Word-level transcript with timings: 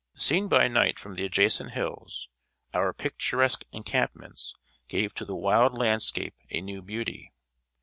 Seen 0.15 0.47
by 0.47 0.67
night 0.67 0.97
from 0.97 1.13
the 1.13 1.23
adjacent 1.25 1.73
hills, 1.73 2.27
our 2.73 2.91
picturesque 2.91 3.65
encampments 3.71 4.55
gave 4.87 5.13
to 5.13 5.25
the 5.25 5.35
wild 5.35 5.77
landscape 5.77 6.33
a 6.49 6.59
new 6.59 6.81
beauty. 6.81 7.31